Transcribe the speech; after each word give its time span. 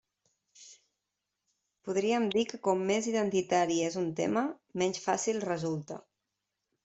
Podríem 1.89 2.23
dir 2.35 2.45
que 2.53 2.59
com 2.69 2.81
més 2.87 3.09
«identitari» 3.13 3.77
és 3.89 3.97
un 4.03 4.09
tema, 4.21 4.45
menys 4.83 5.03
fàcil 5.07 5.43
resulta. 5.47 5.99